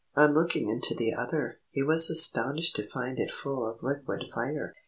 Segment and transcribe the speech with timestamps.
[0.15, 4.73] On looking into the other, he was astonished to find it full of liquid fire.